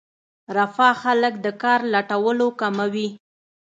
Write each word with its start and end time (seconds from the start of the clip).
رفاه 0.57 0.93
خلک 1.03 1.33
د 1.45 1.47
کار 1.61 1.79
لټولو 1.93 2.47
کموي. 2.59 3.07